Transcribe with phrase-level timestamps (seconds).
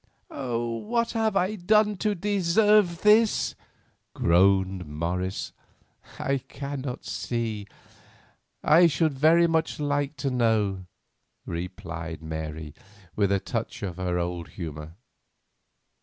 [0.29, 3.53] "What have I done to deserve this?"
[4.15, 5.53] groaned Morris.
[6.17, 7.67] "I cannot see.
[8.63, 10.85] I should very much like to know,"
[11.45, 12.73] replied Mary,
[13.15, 14.95] with a touch of her old humour.